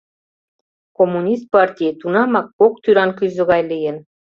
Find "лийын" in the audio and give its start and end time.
3.71-3.97